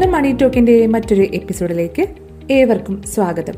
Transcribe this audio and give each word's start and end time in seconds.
ധനം 0.00 0.12
മണി 0.12 0.36
ടോക്കിന്റെ 0.42 0.86
മറ്റൊരു 0.86 1.22
എപ്പിസോഡിലേക്ക് 1.22 2.06
ഏവർക്കും 2.50 3.02
സ്വാഗതം. 3.02 3.52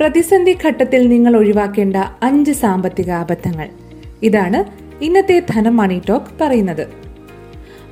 പ്രതിസന്ധി 0.00 0.58
ഘട്ടത്തിൽ 0.66 1.08
നിങ്ങൾ 1.08 1.36
ഒഴിവാക്കേണ്ട 1.36 1.96
അഞ്ച് 2.22 2.52
സാമ്പത്തിക 2.52 3.10
അബദ്ധങ്ങൾ. 3.10 3.68
ഇതാണ് 4.22 4.64
ഇന്നത്തെ 5.04 5.42
ധനം 5.50 5.76
മണി 5.76 6.02
ടോക്ക് 6.08 6.26
പറയുന്നത്. 6.40 6.88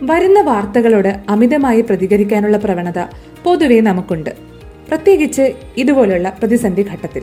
വരുന്ന 0.02 0.40
വാർത്തകളോട് 0.40 1.21
അമിതമായി 1.29 1.80
പ്രതികരിക്കാനുള്ള 1.80 2.57
പ്രവണത 2.57 2.98
പൊതുവെ 3.44 3.80
നമുക്കുണ്ട്. 3.80 4.30
പ്രത്യേകിച്ച് 4.88 5.52
ഇതുപോലുള്ള 5.77 6.36
പ്രതിസന്ധി 6.38 6.82
ഘട്ടത്തിൽ. 6.82 7.22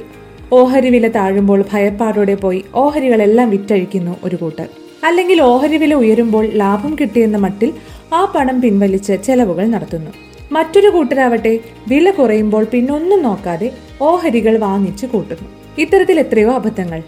ഓഹരി 0.54 0.90
വില 0.90 1.08
താഴുമ്പോൾ 1.08 1.64
ഭയപ്പാടോടെ 1.74 2.36
പോയി 2.36 2.66
ഓഹരികളെല്ലാം 2.76 3.50
വിറ്റഴിക്കുന്നു 3.50 4.16
ഒരു 4.24 4.36
കൂട്ടർ. 4.36 4.68
അല്ലെങ്കിൽ 5.04 5.42
ഓഹരി 5.42 5.78
വില 5.78 5.94
ഉയരുമ്പോൾ 5.94 6.46
ലാഭം 6.46 6.98
കിട്ടിയെന്ന 7.02 7.38
മട്ടിൽ 7.38 7.74
ആ 8.14 8.34
പണം 8.36 8.62
പിൻവലിച്ച് 8.62 9.14
ചെലവുകൾ 9.14 9.66
നടത്തുന്നു. 9.66 10.12
മറ്റൊരു 10.52 10.88
കൂട്ടരാവട്ടെ 10.88 11.60
വില 11.88 12.12
കുറയുമ്പോൾ 12.12 12.64
പിന്നൊന്നും 12.64 13.24
നോക്കാതെ 13.24 13.72
ഓഹരികൾ 14.02 14.58
വാങ്ങിച്ചു 14.58 15.06
കൂട്ടുന്നു. 15.06 15.50
ഇത്തരത്തിൽ 15.78 16.20
എത്രയോ 16.20 16.52
അബദ്ധങ്ങൾ. 16.54 17.02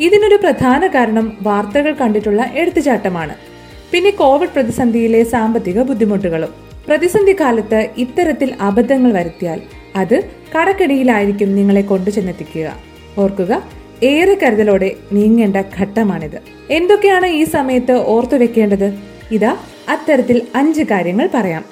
ഇതിനൊരു 0.00 0.36
പ്രധാന 0.36 0.86
കാരണം 0.86 1.36
വാർത്തകൾ 1.42 1.92
കണ്ടിട്ടുള്ള 1.92 2.50
എടുത്തുചാട്ടമാണ്. 2.54 3.34
പിന്നെ 3.90 4.10
കോവിഡ് 4.10 4.50
പ്രതിസന്ധിയിലെ 4.54 5.24
സാമ്പത്തിക 5.24 5.82
ബുദ്ധിമുട്ടുകളും. 5.82 6.48
പ്രതിസന്ധി 6.88 7.36
കാലത്ത് 7.40 7.88
ഇത്തരത്തിൽ 7.96 8.54
അബദ്ധങ്ങൾ 8.60 9.12
വരുത്തിയാൽ 9.12 9.60
അത് 9.96 10.30
കടക്കിടിയിലായിരിക്കും 10.56 11.54
നിങ്ങളെ 11.54 11.80
കൊണ്ടു 11.80 12.10
ചെന്നെത്തിക്കുക 12.10 12.76
ഓർക്കുക 13.18 13.62
ഏറെ 14.02 14.34
കരുതലോടെ 14.34 14.96
നീങ്ങേണ്ട 15.12 15.56
ഘട്ടമാണിത്. 15.56 16.40
എന്തൊക്കെയാണ് 16.70 17.26
ഈ 17.26 17.44
സമയത്ത് 17.44 17.92
ഓർത്തു 17.92 18.36
വെക്കേണ്ടത്? 18.36 18.98
ഇതാ 19.30 19.56
അത്തരത്തിൽ 19.88 20.42
അഞ്ച് 20.54 20.82
കാര്യങ്ങൾ 20.82 21.28
പറയാം. 21.34 21.64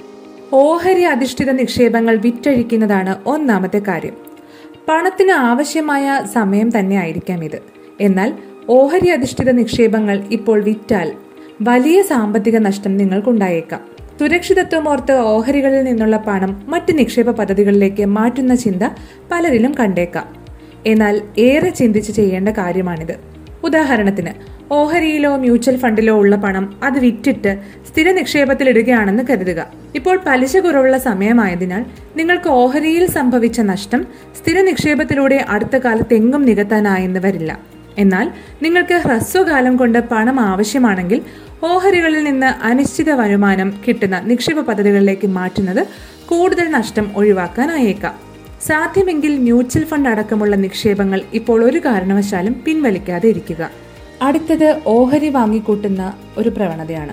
ഓഹരി 0.52 1.02
അധിഷ്ഠിത 1.02 1.50
നിക്ഷേപങ്ങൾ 1.50 2.16
വിറ്റഴിക്കുന്നതാണ് 2.16 3.16
ഒന്നാമത്തെ 3.26 3.78
കാര്യം. 3.78 4.16
പണത്തിന് 4.88 5.30
ആവശ്യമായ 5.30 6.22
സമയം 6.32 6.78
തന്നെ 6.78 6.96
ആയിരിക്കാം 6.96 7.44
ഇത്. 7.44 7.62
എന്നാൽ 8.00 8.32
ഓഹരി 8.68 9.08
അധിഷ്ഠിത 9.08 9.50
നിക്ഷേപങ്ങൾ 9.50 10.24
ഇപ്പോൾ 10.30 10.62
വിറ്റാൽ 10.62 11.12
വലിയ 11.62 12.02
സാമ്പത്തിക 12.02 12.58
നഷ്ടം 12.58 12.96
നിങ്ങൾക്കുണ്ടായേക്കാം. 12.96 13.80
സുരക്ഷിതത്വം 14.20 14.88
ഓർത്ത് 14.88 15.12
ഓഹരികളിൽ 15.12 15.84
നിന്നുള്ള 15.84 16.16
പണം 16.16 16.62
മറ്റ് 16.66 16.98
നിക്ഷേപ 16.98 17.30
പദ്ധതികളിലേക്ക് 17.30 18.04
മാറ്റുന്ന 18.04 18.54
ചിന്ത 18.54 18.82
പലരിലും 19.32 19.74
കണ്ടേക്കാം. 19.74 20.45
എന്നാൽ 20.86 21.22
ഏറെ 21.38 21.70
ചിന്തിച്ച് 21.70 22.12
ചെയ്യേണ്ട 22.12 22.48
കാര്യമാണിത്. 22.48 23.16
ഉദാഹരണത്തിന് 23.64 24.30
ഓഹരിയിലോ 24.72 25.36
മ്യൂച്വൽ 25.36 25.76
ഫണ്ടിലോ 25.76 26.14
ഉള്ള 26.14 26.36
പണം 26.36 26.80
അത് 26.82 26.98
വിറ്റിട്ട് 26.98 27.58
സ്ഥിര 27.90 28.12
നിക്ഷേപത്തിൽ 28.12 28.68
ഇടുകയാണെന്ന് 28.68 29.22
കരുതുക. 29.30 29.66
ഇപ്പോൾ 29.94 30.20
പലിശ 30.26 30.56
കുറവുള്ള 30.56 30.98
സമയമായതിനാൽ 30.98 31.84
നിങ്ങൾക്ക് 32.16 32.48
ഓഹരിയിൽ 32.48 33.06
സംഭവിച്ച 33.06 33.60
നഷ്ടം 33.60 34.06
സ്ഥിര 34.38 34.60
നിക്ഷേപത്തിലൂടെ 34.60 35.44
അടുത്ത 35.48 35.76
കാലത്ത് 35.76 36.14
എങ്ങും 36.14 36.42
നികത്താനായെന്ന് 36.42 37.20
വരില്ല. 37.20 37.58
എന്നാൽ 37.98 38.30
നിങ്ങൾക്ക് 38.62 38.94
ഹ്രസ്വകാലം 38.94 39.76
കൊണ്ട് 39.76 39.98
പണം 39.98 40.40
ആവശ്യമാണെങ്കിൽ 40.40 41.22
ഓഹരികളിൽ 41.62 42.24
നിന്ന് 42.24 42.46
അനിശ്ചിത 42.46 43.10
വരുമാനം 43.10 43.74
കിട്ടുന്ന 43.88 44.20
നിക്ഷേപ 44.20 44.60
പദ്ധതികളിലേക്ക് 44.60 45.26
മാറ്റുന്നത് 45.26 45.86
കൂടുതൽ 46.26 46.70
നഷ്ടം 46.70 47.10
ഒഴിവാക്കാനായേക്കാം. 47.16 48.25
സാധ്യമെങ്കിൽ 48.62 49.38
മ്യൂച്വൽ 49.38 49.84
ഫണ്ട് 49.84 50.08
അടക്കമുള്ള 50.08 50.56
നിക്ഷേപങ്ങൾ 50.56 51.20
ഇപ്പോൾ 51.34 51.64
ഒരു 51.64 51.78
കാരണവശാലും 51.78 52.62
പിൻവലിക്കാതെ 52.64 53.28
ഇരിക്കുക. 53.28 53.70
അടുത്തത് 54.22 54.80
ഓഹരി 54.86 55.28
വാങ്ങിക്കൂട്ടുന്ന 55.28 56.12
ഒരു 56.38 56.48
പ്രവണതയാണ്. 56.48 57.12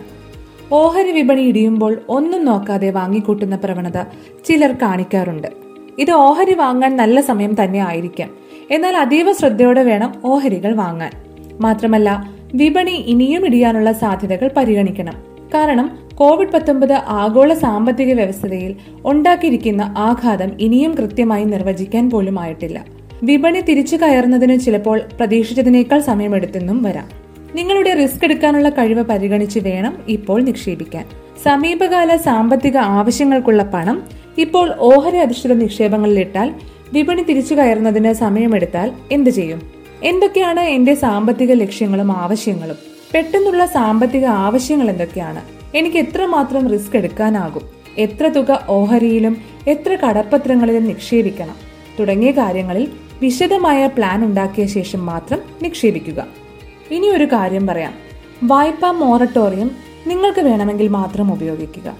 ഓഹരി 0.71 1.11
വിപണി 1.11 1.41
ഇടിയുമ്പോൾ 1.41 2.01
ഒന്നും 2.09 2.45
നോക്കാതെ 2.45 2.89
വാങ്ങിക്കൂട്ടുന്ന 2.89 3.55
പ്രവണത 3.55 4.03
ചിലർ 4.45 4.75
കാണിക്കാറുണ്ട്. 4.81 5.47
ഇത് 5.99 6.11
ഓഹരി 6.11 6.53
വാങ്ങാൻ 6.53 6.97
നല്ല 6.97 7.21
സമയം 7.21 7.63
തന്നെ 7.63 7.79
ആയിരിക്കാം. 7.79 8.29
എന്നാൽ 8.71 8.97
അതീവ 8.97 9.33
ശ്രദ്ധയോടെ 9.33 9.83
വേണം 9.83 10.13
ഓഹരികൾ 10.25 10.75
വാങ്ങാൻ. 10.75 11.11
മാത്രമല്ല 11.61 12.29
വിപണി 12.53 12.91
ഇനിയും 12.91 13.45
ഇടിയാനുള്ള 13.45 13.91
സാധ്യതകൾ 13.91 14.49
പരിഗണിക്കണം. 14.57 15.13
കാരണം 15.53 15.99
കോവിഡ് 16.15 16.51
പത്തൊമ്പത് 16.51 16.93
ആഗോള 16.93 17.53
സാമ്പത്തിക 17.53 18.13
വ്യവസ്ഥയിൽ 18.13 18.75
ഉണ്ടാക്കിയിരിക്കുന്ന 19.05 19.93
ആഘാതം 19.97 20.51
ഇനിയും 20.59 20.95
കൃത്യമായി 20.95 21.43
നിർവചിക്കാൻ 21.43 22.09
പോലും 22.09 22.39
ആയിട്ടില്ല. 22.39 22.85
വിപണി 23.23 23.61
തിരിച്ചു 23.61 23.95
കയറുന്നതിന് 23.95 24.59
ചിലപ്പോൾ 24.59 25.01
പ്രതീക്ഷിച്ചതിനേക്കാൾ 25.19 25.99
സമയമെടുത്തെന്നും 25.99 26.83
വരാം. 26.83 27.09
നിങ്ങളുടെ 27.55 27.93
റിസ്ക് 27.93 28.25
എടുക്കാനുള്ള 28.25 28.69
കഴിവ് 28.69 29.03
പരിഗണിച്ച് 29.03 29.59
വേണം 29.59 29.97
ഇപ്പോൾ 30.07 30.41
നിക്ഷേപിക്കാൻ. 30.41 31.05
സമീപകാല 31.43 32.15
സാമ്പത്തിക 32.15 32.77
ആവശ്യങ്ങൾക്കുള്ള 32.77 33.63
പണം 33.63 34.03
ഇപ്പോൾ 34.37 34.73
ഓഹരി 34.79 35.17
അധിഷ്ഠിത 35.17 35.53
നിക്ഷേപങ്ങളിലിട്ടാൽ 35.53 36.53
വിപണി 36.93 37.23
തിരിച്ചു 37.23 37.53
കയറുന്നതിന് 37.55 38.13
സമയമെടുത്താൽ 38.13 38.91
എന്തു 39.11 39.29
ചെയ്യും? 39.29 39.61
എന്തൊക്കെയാണ് 40.03 40.59
എന്റെ 40.59 40.93
സാമ്പത്തിക 40.93 41.51
ലക്ഷ്യങ്ങളും 41.53 42.11
ആവശ്യങ്ങളും? 42.11 42.75
പെട്ടെന്നുള്ള 43.13 43.65
സാമ്പത്തിക 43.65 44.25
ആവശ്യങ്ങൾ 44.25 44.89
എന്തൊക്കെയാണ്? 44.89 45.62
എനിക്ക് 45.75 45.97
എത്രമാത്രം 45.97 46.69
റിസ്ക് 46.69 46.97
എടുക്കാനാകും? 46.97 47.61
എത്ര 47.97 48.27
തുക 48.27 48.65
ഓഹരിയിലും 48.69 49.37
എത്ര 49.67 49.95
കടപ്പത്രങ്ങളിലും 49.95 50.85
നിക്ഷേപിക്കണം? 50.85 51.55
തുടങ്ങിയ 51.99 52.31
കാര്യങ്ങളിൽ 52.31 52.87
വിശദമായ 53.21 53.87
പ്ലാൻ 53.87 54.25
ഉണ്ടാക്കിയ 54.25 54.65
ശേഷം 54.65 55.05
മാത്രം 55.05 55.39
നിക്ഷേപിക്കുക. 55.61 56.25
ഇനി 56.91 57.07
ഒരു 57.07 57.23
കാര്യം 57.23 57.67
പറയാം. 57.67 57.93
വായ്പാ 58.43 58.91
മോറട്ടോറിയം 58.91 59.71
നിങ്ങൾക്ക് 60.07 60.39
വേണമെങ്കിൽ 60.39 60.87
മാത്രം 60.87 61.33
ഉപയോഗിക്കുക. 61.33 61.95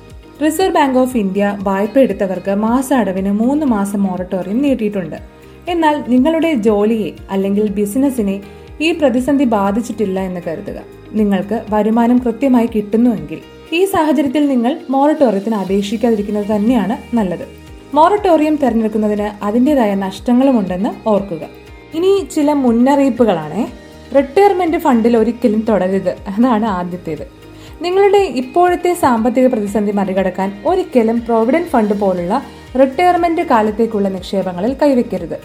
റിസർവ് 0.45 0.73
ബാങ്ക് 0.73 0.99
ഓഫ് 0.99 1.17
ഇന്ത്യ 1.17 1.57
വായ്പ 1.61 1.99
എടുത്തവർക്ക് 1.99 2.55
മാസ 2.55 2.93
അടവിന് 2.93 3.31
മൂന്ന് 3.31 3.65
മാസം 3.65 4.03
മോറട്ടോറിയം 4.03 4.61
നീട്ടിയിട്ടുണ്ട്. 4.61 5.15
എന്നാൽ 5.67 6.03
നിങ്ങളുടെ 6.07 6.53
ജോലിയെ 6.53 7.11
അല്ലെങ്കിൽ 7.31 7.69
ബിസിനസ്സിനെ 7.69 8.41
ഈ 8.81 8.91
പ്രതിസന്ധി 8.91 9.45
ബാധിച്ചിട്ടില്ല 9.45 10.19
എന്ന് 10.19 10.41
കരുതുക. 10.47 10.79
നിങ്ങൾക്ക് 11.11 11.63
വരുമാനം 11.69 12.17
കൃത്യമായി 12.17 12.69
കിട്ടുന്നുവെങ്കിൽ 12.75 13.39
ഈ 13.71 13.85
സാഹചര്യത്തിൽ 13.85 14.47
നിങ്ങൾ 14.47 14.79
മോറട്ടോറിയത്തിന് 14.89 15.55
അപേക്ഷിക്കാതിരിക്കുന്നത് 15.55 16.55
തന്നെയാണ് 16.55 17.15
നല്ലത്. 17.15 17.47
മോറട്ടോറിയം 17.93 18.55
തിരഞ്ഞെടുക്കുന്നതിന് 18.55 19.45
അതിന്റെതായ 19.45 19.95
നഷ്ടങ്ങളുമുണ്ടെന്ന് 19.95 21.09
ഓർക്കുക. 21.09 21.41
ഇനി 21.93 22.27
ചില 22.35 22.53
മുന്നറിയിപ്പുകളാണ്. 22.53 23.67
റിട്ടയർമെന്റ് 24.15 24.77
ഫണ്ടിൽ 24.77 25.17
ഒരിക്കലും 25.17 25.65
തുടരരുത്. 25.69 26.17
അതാണ് 26.37 26.65
ആദ്യത്തേത്. 26.65 27.43
നിങ്ങളുടെ 27.81 28.17
ഇപ്പോഴത്തെ 28.17 28.93
സാമ്പത്തിക 28.93 29.47
പ്രതിസന്ധി 29.47 29.91
മറികടക്കാൻ 29.91 30.63
ഒരിക്കലും 30.65 31.19
പ്രോവിഡന്റ് 31.19 31.67
ഫണ്ട് 31.67 31.93
പോലുള്ള 31.93 32.43
റിട്ടയർമെന്റ് 32.81 33.41
കാലത്തേക്കുള്ള 33.41 34.09
നിക്ഷേപങ്ങളിൽ 34.09 34.75
കൈവയ്ക്കരുത് 34.81 35.39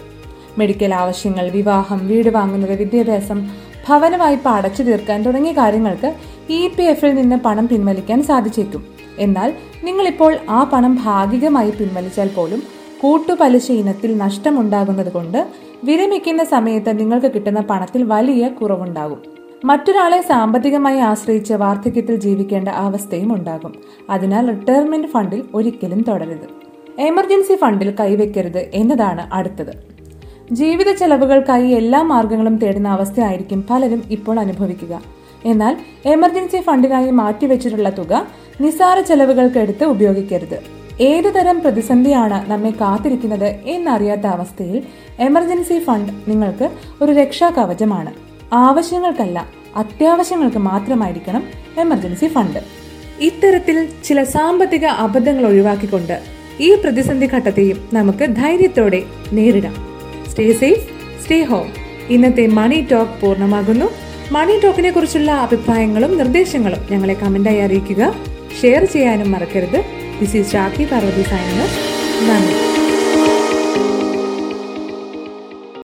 മെഡിക്കൽ 0.57 0.93
ആവശ്യങ്ങൾ 0.93 1.49
വിവാഹം 1.49 2.07
വീട് 2.07 2.29
വാങ്ങുന്നത് 2.29 2.75
വിദ്യാഭ്യാസം 2.75 3.49
ഭവന 3.87 4.15
വായ്പ 4.15 4.47
അടച്ചു 4.47 4.83
തീർക്കാൻ 4.83 5.23
തുടങ്ങിയ 5.23 5.51
കാര്യങ്ങൾക്ക് 5.51 6.13
ഇ 6.51 6.67
പി 6.67 6.83
എഫിൽ 6.83 7.15
നിന്ന് 7.15 7.35
പണം 7.35 7.67
പിൻവലിക്കാൻ 7.67 8.23
സാധിച്ചേക്കും. 8.23 8.85
എന്നാൽ 9.19 9.53
നിങ്ങളിപ്പോൾ 9.83 10.37
ആ 10.49 10.63
പണം 10.63 10.99
ഭാഗികമായി 11.03 11.71
പിൻവലിച്ചാൽ 11.71 12.29
പോലും 12.35 12.63
കൂട്ടുപലിശ 13.01 13.71
ഇനത്തിൽ 13.71 14.17
നഷ്ടമുണ്ടാകുന്നത് 14.17 15.11
കൊണ്ട് 15.11 15.47
വിരമിക്കുന്ന 15.83 16.43
സമയത്ത് 16.43 16.99
നിങ്ങൾക്ക് 16.99 17.31
കിട്ടുന്ന 17.31 17.59
പണത്തിൽ 17.59 18.03
വലിയ 18.03 18.47
കുറവുണ്ടാകും. 18.47 19.19
മറ്റൊരാളെ 19.65 20.21
സാമ്പത്തികമായി 20.21 20.99
ആശ്രയിച്ച് 20.99 21.53
വാർദ്ധക്യത്തിൽ 21.53 22.15
ജീവിക്കേണ്ട 22.15 22.69
അവസ്ഥയും 22.69 23.35
ഉണ്ടാകും. 23.35 23.73
അതിനാൽ 24.09 24.49
റിട്ടയർമെന്റ് 24.49 25.07
ഫണ്ടിൽ 25.07 25.43
ഒരിക്കലും 25.53 26.01
തുടരുത് 26.07 26.47
എമർജൻസി 27.01 27.55
ഫണ്ടിൽ 27.55 27.95
കൈവയ്ക്കരുത് 27.99 28.69
എന്നതാണ് 28.73 29.33
അടുത്തത്. 29.33 29.73
ജീവിത 30.51 30.91
ചെലവുകൾക്കായി 30.91 31.67
എല്ലാ 31.67 32.01
മാർഗങ്ങളും 32.01 32.57
തേടുന്ന 32.57 32.87
അവസ്ഥയായിരിക്കും 32.87 33.65
പലരും 33.69 34.03
ഇപ്പോൾ 34.09 34.39
അനുഭവിക്കുക. 34.39 35.18
എന്നാൽ 35.45 35.77
എമർജൻസി 36.05 36.61
ഫണ്ടിനായി 36.61 37.11
മാറ്റിവെച്ചിട്ടുള്ള 37.11 37.89
തുക 37.89 38.27
നിസാര 38.61 38.99
ചെലവുകൾക്കെടുത്ത് 38.99 39.83
ഉപയോഗിക്കരുത്. 39.83 40.79
ഏതുതരം 41.01 41.59
പ്രതിസന്ധിയാണ് 41.59 42.51
നമ്മെ 42.51 42.69
കാത്തിരിക്കുന്നത് 42.69 43.45
എന്നറിയാത്ത 43.45 44.27
അവസ്ഥയിൽ 44.27 44.83
എമർജൻസി 45.19 45.79
ഫണ്ട് 45.79 46.13
നിങ്ങൾക്ക് 46.27 46.69
ഒരു 47.01 47.11
രക്ഷാ 47.11 47.49
കവചമാണ്. 47.49 48.13
ആവശ്യങ്ങൾക്കല്ല 48.53 49.45
അത്യാവശ്യങ്ങൾക്ക് 49.75 50.57
മാത്രമായിരിക്കണം 50.57 51.43
എമർജൻസി 51.77 52.27
ഫണ്ട്. 52.27 52.59
ഇത്തരത്തിൽ 53.19 53.89
ചില 54.03 54.23
സാമ്പത്തിക 54.23 54.85
അബദ്ധങ്ങൾ 54.85 55.45
ഒഴിവാക്കിക്കൊണ്ട് 55.45 56.21
ഈ 56.59 56.75
പ്രതിസന്ധി 56.75 57.25
ഘട്ടത്തെയും 57.25 57.89
നമുക്ക് 57.93 58.25
ധൈര്യത്തോടെ 58.25 59.03
നേരിടാം. 59.31 59.75
സ്റ്റേ 60.29 60.53
സേഫ് 60.53 60.89
സ്റ്റേ 61.23 61.43
ഹോം 61.43 61.65
ഇന്നത്തെ 62.09 62.47
മണി 62.47 62.87
ടോക്ക് 62.91 63.21
പൂർണമാകുന്നു. 63.21 64.08
മണി 64.31 64.59
ടോക്കിനെ 64.63 64.91
കുറിച്ചുള്ള 64.91 65.31
അഭിപ്രായങ്ങളും 65.31 66.17
നിർദ്ദേശങ്ങളും 66.17 66.79
ഞങ്ങളെ 66.91 67.13
കമന്റായി 67.13 67.57
അറിയിക്കുക. 67.57 68.13
ഷെയർ 68.61 68.85
ചെയ്യാനും 68.85 69.31
മറക്കരുത്. 69.31 69.83
ദിസ് 70.21 70.37
ഈസ് 70.37 70.51
ഷാക്കി 70.51 70.85
പാർവതി 70.85 71.21
സൈനർ 71.21 71.69
നന്ദി. 72.29 72.68